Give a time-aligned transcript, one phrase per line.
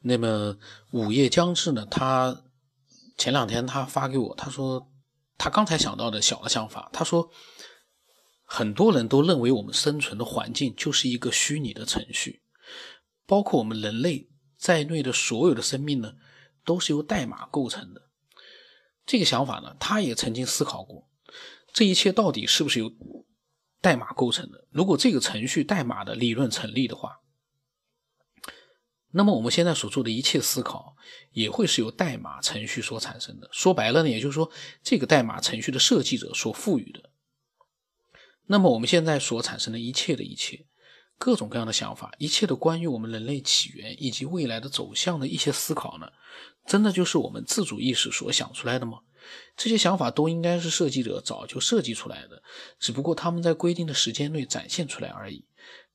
[0.00, 0.56] 那么
[0.92, 2.44] 午夜将至呢，他
[3.18, 4.88] 前两天他发给我，他说
[5.36, 7.28] 他刚才想到的小的想法，他说
[8.44, 12.42] 很多人都认为我们生存的环境就是一个虚拟的程序，
[13.26, 16.14] 包括我们人类在内的所有的生命呢，
[16.64, 18.02] 都是由代码构成的。
[19.04, 21.08] 这个想法呢，他也曾经思考过，
[21.72, 22.92] 这一切到底是不是由
[23.80, 24.68] 代码构成的？
[24.70, 27.18] 如果这个程序代码的理论成立的话。
[29.16, 30.94] 那么我们现在所做的一切思考，
[31.32, 33.48] 也会是由代码程序所产生的。
[33.50, 34.50] 说白了呢，也就是说，
[34.82, 37.08] 这个代码程序的设计者所赋予的。
[38.44, 40.66] 那么我们现在所产生的一切的一切，
[41.16, 46.12] 各种各样的想法，一切的关于我们人类起源以及未来的走向的一些思考呢，
[46.66, 48.98] 真的就是我们自主意识所想出来的吗？
[49.56, 52.42] 这些想法都应该是设计者早就设计出来的，
[52.78, 55.46] 只不过他们在规定的时间内展现出来而已。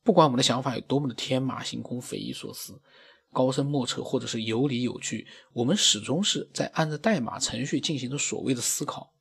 [0.03, 2.81] 不管我们的想法有多么的天马行空、匪夷所思。
[3.31, 9.13] 高深莫测，或者是有理有据，我们始终是在按照代码程序进行着所谓的思考。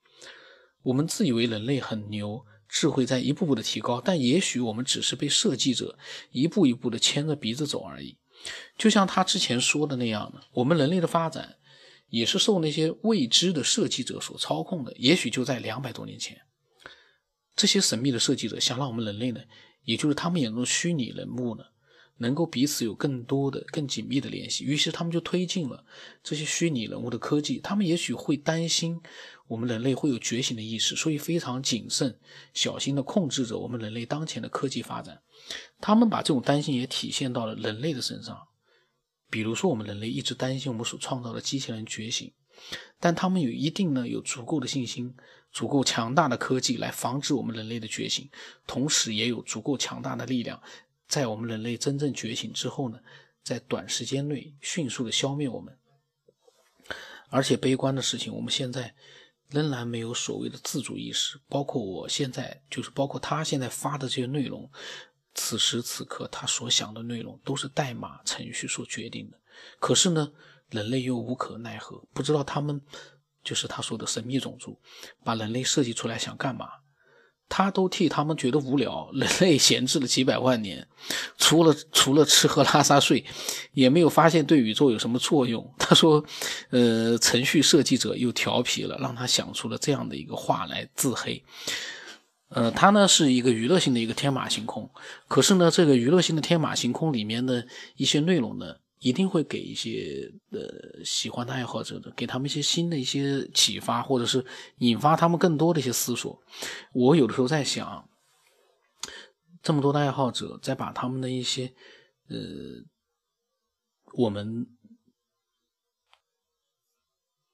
[0.83, 5.99] 我们自以为人类很牛，智慧在一步步的提高，但也许我们只是被设计者
[6.31, 8.17] 一步一步的牵着鼻子走而已。
[8.79, 11.57] 就像他之前说的那样的，我们人类的发展
[12.09, 14.93] 也是受那些未知的设计者所操控的。
[14.97, 16.41] 也许就在两百多年前，
[17.55, 19.41] 这些神秘的设计者想让我们人类呢，
[19.85, 21.65] 也就是他们眼中的虚拟人物呢。
[22.21, 25.85] 能够彼此有更多的、更紧密的联系，于是他们就推进了
[26.23, 27.59] 这些虚拟人物的科技。
[27.59, 29.01] 他们也许会担心
[29.49, 32.19] 我们人类会有觉醒的意识，所以非常谨慎、
[32.53, 35.23] 小心地控制着我们人类当前的科技发展。
[35.81, 38.39] 他们把这种担心也体现到了人类的身上，
[39.31, 42.31] 比如说，我们人类一直担心我们所创造的机器人觉醒，
[43.01, 45.15] 但他们有一定呢，有足够的信心、
[45.51, 48.29] 足够强大的科技来防止我们人类的觉醒，
[48.67, 50.61] 同时也有足够强大的力量。
[51.11, 53.01] 在我们人类真正觉醒之后呢，
[53.43, 55.77] 在短时间内迅速的消灭我们。
[57.31, 58.95] 而且悲观的事情，我们现在
[59.49, 61.37] 仍然没有所谓的自主意识。
[61.49, 64.71] 包括我现在，就是包括他现在发的这些内容，
[65.35, 69.39] 此时此刻他所想的内容都是代码程序所决定的。
[69.81, 70.33] 可是呢，
[70.71, 72.81] 人类又无可奈何，不知道他们
[73.43, 74.79] 就是他说的神秘种族，
[75.25, 76.71] 把人类设计出来想干嘛。
[77.51, 80.87] 他都替他们觉得无聊， 人类闲置了几百万年，
[81.37, 83.23] 除了除了吃喝拉撒睡，
[83.73, 85.69] 也没有发现对宇宙有什么作用。
[85.77, 86.25] 他说，
[86.71, 91.45] 呃，程序设计者又调皮了，让他想出了这样的一个话来自黑。
[92.49, 94.89] 呃，他呢是一个娱乐性的一个天马行空，
[95.29, 97.67] 可是呢，这个娱乐性的天马行空里面的
[97.97, 98.77] 一些内容呢。
[99.01, 104.45] 一定会给一些呃喜欢的爱好者的，给他们一些新的一些启发，或者是
[104.77, 106.39] 引发他们更多的一些思索。
[106.93, 108.09] 我有的时候在想，
[109.63, 111.75] 这么多的爱好者在把他们的一些
[112.29, 112.37] 呃
[114.13, 114.67] 我们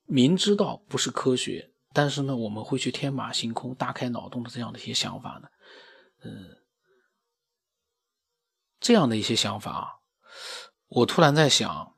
[0.05, 5.49] 明知道不是科学，但是呢我们会去天马行空、大开脑洞的这样的一些想法呢，
[6.23, 6.31] 呃，
[8.81, 9.96] 这样的一些想法啊。
[10.89, 11.95] 我突然在想，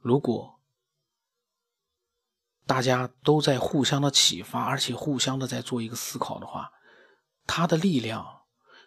[0.00, 0.60] 如果
[2.66, 6.70] 大家都在互相的启发，而且互相的在做一个思考的话，
[7.46, 8.42] 它的力量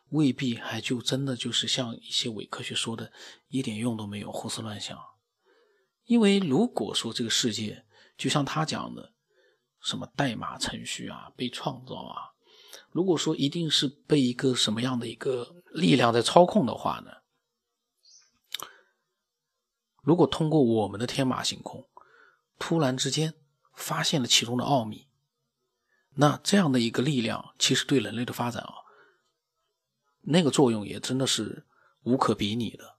[0.09, 3.11] 未必还就真的就是像一些伪科学说的，
[3.47, 4.97] 一点用都没有，胡思乱想。
[6.05, 9.13] 因为如果说这个世界就像他讲的，
[9.79, 12.33] 什么代码程序啊被创造啊，
[12.91, 17.11] 如果说一定是被一个什么样的一个力量在操控的话呢？
[20.01, 21.87] 如果通过我们的天马行空，
[22.57, 23.35] 突然之间
[23.73, 25.07] 发现了其中的奥秘，
[26.15, 28.73] 那这样的一个力量，其实对人类的发展啊，
[30.21, 31.65] 那个作用也真的是
[32.03, 32.97] 无可比拟的。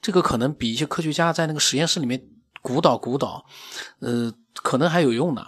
[0.00, 2.28] 这个可能比一些科学家在那个实验室里面
[2.60, 3.46] 鼓捣鼓捣，
[4.00, 5.46] 呃，可能还有用呢。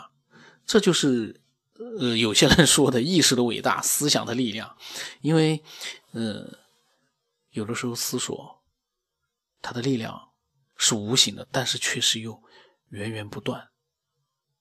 [0.65, 1.41] 这就是
[1.75, 4.77] 呃有些人说的意识的伟大，思想的力量。
[5.23, 5.63] 因为，
[6.13, 6.59] 呃，
[7.51, 8.62] 有的时候思索。
[9.63, 10.33] 它的力量
[10.77, 12.43] 是无形的，但是确实又
[12.89, 13.71] 源源不断、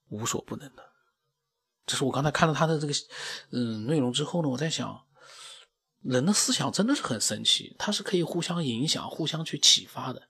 [0.10, 0.84] 无所不能的。
[1.88, 2.94] 这是我刚才看到他的这个
[3.50, 5.04] 嗯内容之后呢，我在想，
[6.04, 10.30] 人的思想真的是很神奇，它是可以互相影响、互相去启发的。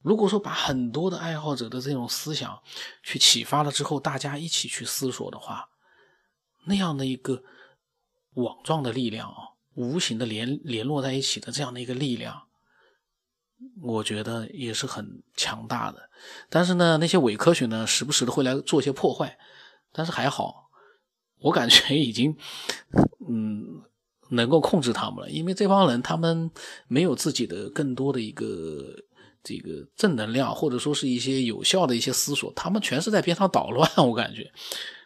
[0.00, 2.62] 如果说把很多的爱好者的这种思想
[3.02, 5.68] 去启发了之后，大家一起去思索的话，
[6.64, 7.42] 那样的一个
[8.34, 12.45] 网状的力量啊，无形的联联络在一起的这样的一个力量。
[13.82, 15.98] 我觉得也是很强大的，
[16.48, 19.36] 但是呢，那些伪科学呢，时不时的会来做一些破坏，
[19.92, 20.68] 但是还好，
[21.40, 22.36] 我感觉已经，
[23.28, 23.82] 嗯，
[24.30, 26.50] 能够控制他们了，因为这帮人他们
[26.86, 28.94] 没有自己的更多的一个
[29.42, 34.50] 这个正能量，或者说是一些有效的一些思索，他们全是在边上捣乱，我感觉。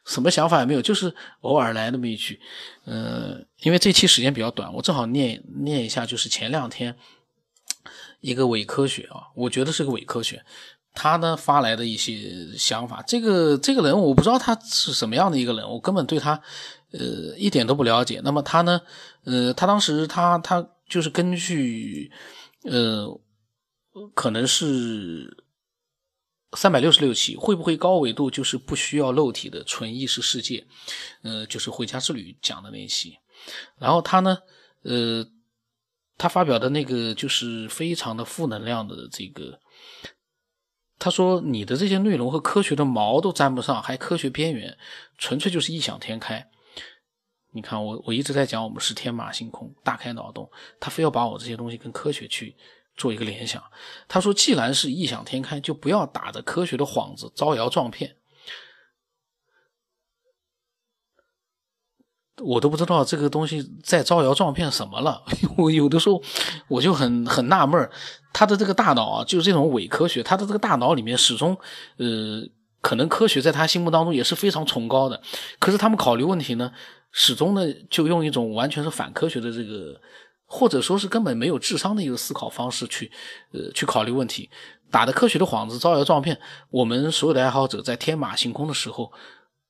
[0.07, 2.41] 什么想法也没有，就是偶尔来那么一句，
[2.85, 6.97] 呃，因为这期时间比较短，我正好念念一下，就是前两天
[8.21, 10.45] 一个伪科学啊，我觉得是个伪科学，
[10.95, 16.41] 他呢发来的一些想法，这个这个人我不知道他是什么样的一个人，我根本对他
[16.93, 18.21] 呃一点都不了解。
[18.23, 18.81] 那么他呢，
[19.25, 22.11] 呃，他当时他他就是根据
[22.65, 23.21] 呃，
[24.15, 25.45] 可能是。
[26.57, 30.67] 三百六十六期会不会高纬度就是不需要肉体的纯意识世界？
[31.23, 33.17] 呃，就是回家之旅讲的那一期。
[33.79, 34.37] 然后他呢，
[34.83, 35.25] 呃，
[36.21, 39.59] 他发表的那个就是非常的负能量的这个。
[40.99, 44.77] 他说你的这些内容和科学的毛都沾不上，还科学边缘，
[45.17, 46.51] 纯粹就是异想天开。
[47.53, 52.55] 你看我我一直在讲我们是天马行空，大开脑洞，他非要把我这些东西跟科学去。
[52.97, 53.63] 做一个联想，
[54.09, 58.15] 他说：“既然是异想天开，就不要打着科学的幌子招摇撞骗。”
[62.43, 65.23] 我都不知道这个东西在招摇撞骗什么了。
[65.57, 66.23] 我有的时候
[66.69, 67.89] 我就很很纳闷
[68.33, 71.57] 他的这个大脑啊，就是这种伪科学，他的这个大脑里面始终，
[71.99, 72.43] 呃，
[72.81, 75.21] 可能科学在他心目当中也是非常崇高的，
[75.59, 76.73] 可是他们考虑问题呢，
[77.13, 80.01] 始终呢就用一种完全是反科学的这个。
[80.53, 83.09] 或者说是根本没有智商的一个思考方式去，
[83.53, 84.51] 呃，去考虑问题，
[84.91, 86.37] 打的科学的幌子，招摇撞骗。
[86.71, 89.13] 我们所有的爱好者在天马行空的时候，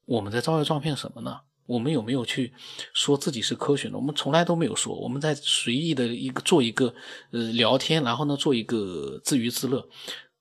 [0.07, 1.41] 我们在招摇撞骗什么呢？
[1.71, 2.53] 我们有没有去
[2.93, 3.95] 说自己是科学呢？
[3.97, 4.95] 我们从来都没有说。
[4.95, 6.93] 我们在随意的一个做一个
[7.31, 9.89] 呃聊天，然后呢做一个自娱自乐。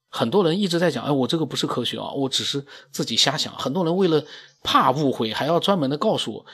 [0.08, 3.54] 很多人一直在讲，哎，我这个不是科学啊，我只是自己瞎想。
[3.56, 4.24] 很多人为了
[4.62, 6.46] 怕误会，还要专门的告诉我，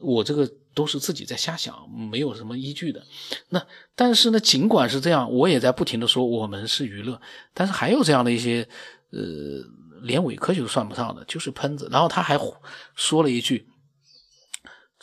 [0.00, 0.50] 我这个。
[0.74, 3.00] 都是自己在瞎想，没有什么依据的。
[3.50, 7.20] 那但是呢，尽管是这样，我也在不停的说我们是娱乐。
[7.52, 8.68] 但是还有这样的一些，
[9.12, 9.20] 呃，
[10.02, 11.88] 连伪科学都算不上的，就是喷子。
[11.92, 12.36] 然后他还
[12.96, 13.68] 说了一句：“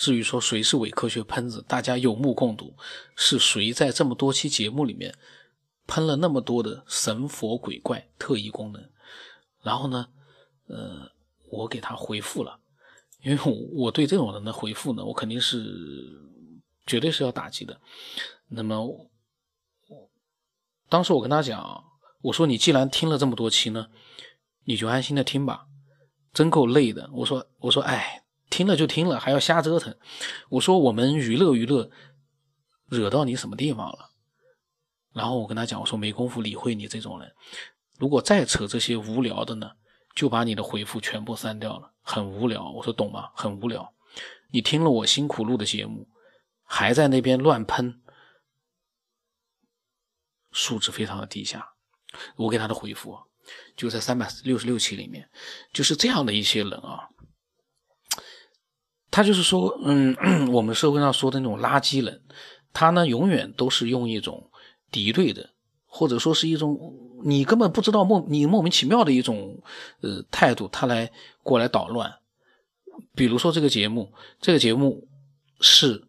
[0.02, 2.74] 至于说谁是伪科学喷子，大家有目共睹，
[3.16, 5.16] 是谁在这么多期节目里面
[5.86, 8.84] 喷了那么多的神佛鬼怪特异功能？”
[9.62, 10.08] 然后呢，
[10.66, 11.08] 呃，
[11.52, 12.60] 我给他回复了。
[13.22, 13.52] 因为我
[13.84, 15.72] 我对这种人的回复呢，我肯定是
[16.88, 17.80] 绝对是要打击的。
[18.48, 20.10] 那么，我
[20.90, 21.84] 当时我跟他讲，
[22.22, 23.86] 我说你既然听了这么多期呢，
[24.64, 25.68] 你就安心的听吧，
[26.34, 27.08] 真够累的。
[27.14, 28.21] 我说我说哎，
[28.52, 29.98] 听了就听了，还要瞎折腾。
[30.50, 31.90] 我说我们娱乐娱乐，
[32.86, 34.12] 惹到你什么地方了？
[35.14, 37.34] 然后我跟他讲，我说没工夫理会你这种人，
[37.98, 39.72] 如果再扯这些无聊的呢？
[40.14, 42.70] 就把你的回复全部删掉了，很无聊。
[42.72, 43.32] 我说懂吗？
[43.34, 43.94] 很无聊。
[44.52, 46.10] 你听了我辛苦录的节目，
[46.64, 48.02] 还在那边乱喷，
[50.52, 51.76] 素质非常的低下。
[52.36, 53.18] 我给他的回复
[53.78, 55.30] 就在三百六十六期里面，
[55.72, 57.08] 就是这样的一些人啊。
[59.12, 60.16] 他就是说，嗯，
[60.52, 62.22] 我们社会上说的那种垃圾人，
[62.74, 64.50] 他呢永远都是用一种
[64.90, 65.52] 敌对的。
[65.94, 69.62] 或者说是一种你根本不知道莫你莫名其妙的一种
[70.00, 71.12] 呃态度，他来
[71.44, 72.20] 过来捣乱。
[73.14, 74.10] 比如说这个节目，
[74.40, 75.06] 这个节目
[75.60, 76.02] 是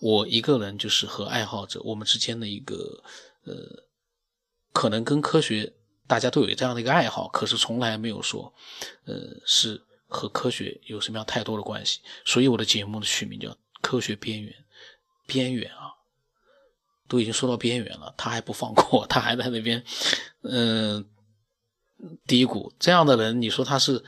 [0.00, 3.02] 我一个人，就是和爱好者我们之间的一个
[3.42, 3.82] 呃，
[4.72, 5.72] 可能跟科学
[6.06, 8.54] 大家都有这样的一个爱好，可是从来没有说
[9.04, 9.14] 呃
[9.44, 9.82] 是
[10.14, 12.00] 和科学有什么样太多的关系。
[12.24, 13.48] 所以我的节目的取名叫
[13.82, 14.52] 《科学边缘》，
[15.26, 15.90] 边缘啊。
[17.06, 19.84] 都已经说到边缘了，他还不放过，他还在那边，
[20.42, 21.06] 嗯，
[22.26, 22.72] 低谷。
[22.78, 24.02] 这样的人，你说他是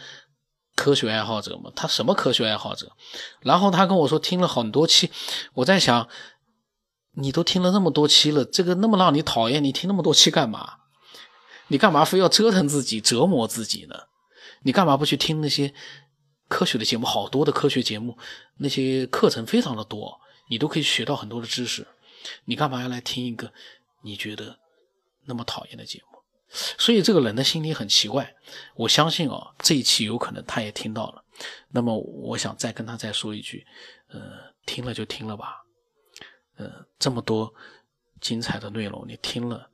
[0.75, 1.71] 科学爱好者吗？
[1.77, 2.93] 他什么科学爱好者？
[3.41, 5.11] 然后他跟我说听了很多期，
[5.53, 6.09] 我在想，
[7.13, 10.79] 你都听了那么多期了，这个那么让你讨厌，你听那么多期干嘛？
[11.69, 13.95] 你干嘛非要折腾自己、折磨自己呢？
[14.63, 15.73] 你干嘛不去听那些
[16.49, 17.07] 科学的节目？
[17.07, 18.17] 好多的科学节目，
[18.59, 21.87] 那些课程非常的多，你都可以学到很多的知识。
[22.45, 23.53] 你干嘛要来听一个
[24.03, 24.59] 你觉得
[25.27, 26.19] 那么讨厌的节目？
[26.49, 28.35] 所以这个人的心里很奇怪。
[28.75, 31.25] 我相信啊，这一期有可能他也听到了。
[31.69, 33.67] 那么我想再跟他再说一句，
[34.09, 35.65] 呃，听了就听了吧。
[36.57, 37.53] 呃，这么多
[38.21, 39.69] 精彩的内容，你听了，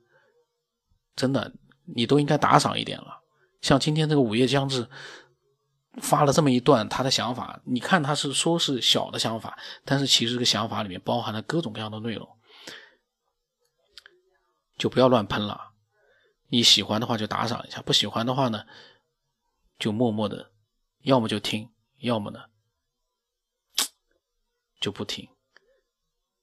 [1.15, 1.53] 真的
[1.95, 3.22] 你都应该打赏一点了。
[3.63, 4.87] 像今天这个午夜将至。
[6.01, 9.55] 发了这么一段他的想法，你看他是说是小的想法，
[9.85, 12.27] 但是其实这个想法里面包含了各种各样的内容，
[14.75, 15.73] 就不要乱喷了。
[16.47, 18.65] 你喜欢的话就打赏一下，不喜欢的话呢，
[19.77, 20.49] 就默默的，
[21.03, 22.39] 要么就听，要么呢
[24.81, 25.29] 就不听。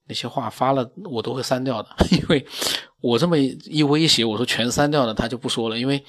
[0.05, 2.47] 那些话发了我都会删掉的， 因为
[3.01, 6.05] 我这么一威胁，我说全删掉了，他就不说了，因为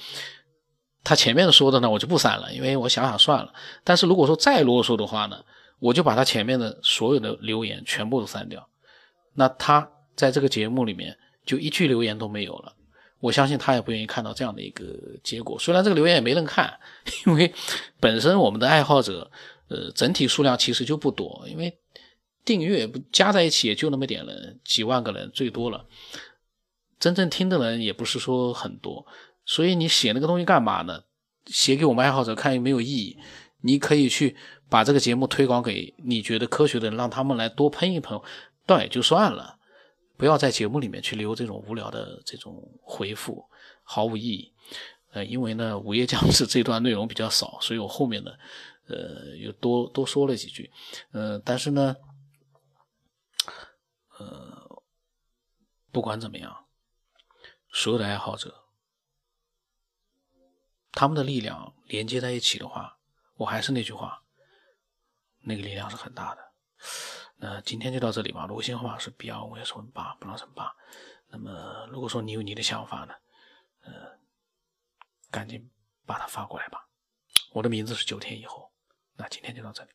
[1.03, 3.53] 他前面说的呢，我就不删了，因为我想想算了。
[3.83, 5.43] 但是如果说再啰嗦的话呢，
[5.79, 8.67] 我就把他前面的所有的留言全部都删掉，
[9.33, 12.73] 那他在这个节目里面就一句留言都没有了。
[13.19, 14.83] 我相信他也不愿意看到这样的一个
[15.23, 15.57] 结果。
[15.59, 16.79] 虽然这个留言也没人看，
[17.25, 17.53] 因为
[17.99, 19.29] 本身我们的爱好者，
[19.67, 21.77] 呃，整体数量其实就不多，因为。
[22.45, 25.85] 订阅不加在一起也就那么点人，几万个人最多了，
[26.99, 29.05] 真正听的人也不是说很多，
[29.45, 31.03] 所以你写那个东西干嘛呢？
[31.45, 33.17] 写给我们爱好者看有没有意义？
[33.61, 34.35] 你可以去
[34.69, 38.19] 把这个节目推广给你觉得科学的人，让他们来多喷一喷，
[38.65, 39.57] 倒也就算了，
[40.17, 43.45] 不要在节目里面去留这种无聊的这种回复，
[43.83, 44.53] 毫无意义。
[45.11, 48.31] 呃，因为呢，午夜将至这段内容比较少，所以我后面呢，
[48.87, 50.71] 呃，又多多说了几句，
[51.11, 51.95] 呃，但是呢。
[54.19, 54.83] 呃，
[55.91, 56.65] 不管怎么样，
[57.71, 58.62] 所有的爱好者，
[60.93, 62.97] 他们的力量连接在一起的话，
[63.35, 64.23] 我还是那句话，
[65.41, 66.51] 那个力量是很大的。
[67.35, 68.45] 那今天就到这里吧。
[68.45, 70.73] 微信号码是 B 二五 S 五八，不聊什么八。
[71.27, 73.13] 那么，如果说你有你的想法呢，
[73.81, 73.91] 呃，
[75.29, 75.69] 赶紧
[76.05, 76.87] 把它发过来吧。
[77.51, 78.71] 我的名字是九天以后。
[79.15, 79.89] 那今天就到这里。